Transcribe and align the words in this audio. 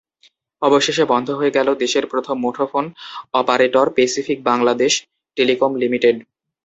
অবশেষে 0.61 1.03
বন্ধ 1.05 1.27
হয়ে 1.31 1.55
গেল 1.57 1.67
দেশের 1.83 2.05
প্রথম 2.11 2.35
মুঠোফোন 2.41 2.85
operator 3.33 3.87
Pacific 3.95 4.37
Bangladesh 4.43 4.93
telecom 5.37 5.71
limited. 5.75 6.15